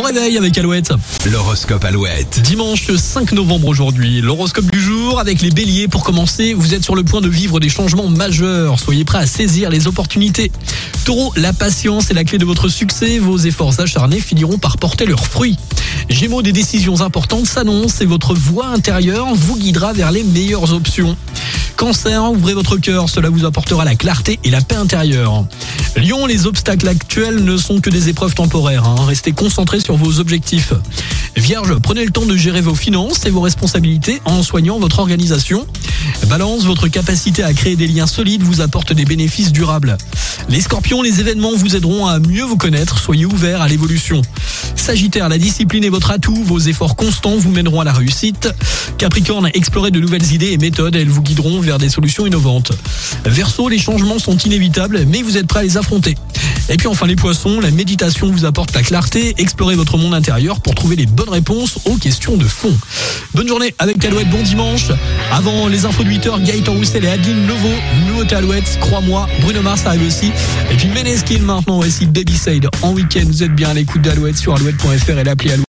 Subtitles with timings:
[0.00, 0.94] Bon réveil avec Alouette.
[1.30, 2.40] L'horoscope Alouette.
[2.40, 4.22] Dimanche 5 novembre aujourd'hui.
[4.22, 5.88] L'horoscope du jour avec les béliers.
[5.88, 8.78] Pour commencer, vous êtes sur le point de vivre des changements majeurs.
[8.80, 10.50] Soyez prêts à saisir les opportunités.
[11.04, 13.18] Taureau, la patience est la clé de votre succès.
[13.18, 15.58] Vos efforts acharnés finiront par porter leurs fruits.
[16.08, 21.14] Gémeaux, des décisions importantes s'annoncent et votre voix intérieure vous guidera vers les meilleures options.
[21.80, 25.46] Cancer, ouvrez votre cœur, cela vous apportera la clarté et la paix intérieure.
[25.96, 28.84] Lion, les obstacles actuels ne sont que des épreuves temporaires.
[28.84, 29.06] hein.
[29.06, 30.74] Restez concentrés sur vos objectifs.
[31.36, 35.66] Vierge, prenez le temps de gérer vos finances et vos responsabilités en soignant votre organisation.
[36.26, 39.96] Balance, votre capacité à créer des liens solides vous apporte des bénéfices durables.
[40.50, 44.20] Les scorpions, les événements vous aideront à mieux vous connaître, soyez ouverts à l'évolution.
[44.74, 48.52] Sagittaire, la discipline est votre atout, vos efforts constants vous mèneront à la réussite.
[48.98, 52.72] Capricorne, explorez de nouvelles idées et méthodes, elles vous guideront vers des solutions innovantes.
[53.24, 56.16] Verseau, les changements sont inévitables, mais vous êtes prêts à les affronter.
[56.68, 60.60] Et puis enfin les poissons, la méditation vous apporte la clarté, explorez votre monde intérieur
[60.60, 62.76] pour trouver les bonnes réponses aux questions de fond.
[63.34, 64.88] Bonne journée avec Alouette, bon dimanche.
[65.32, 67.68] Avant les infos de 8h, Gaëtan Roussel et Adeline Novo,
[68.06, 70.32] nouveauté Alouette, crois-moi, Bruno Mars arrive aussi.
[70.70, 74.36] Et puis Meneskin maintenant, voici Baby Side en week-end, vous êtes bien à l'écoute d'Alouette
[74.36, 75.58] sur alouette.fr et l'appli Alouette.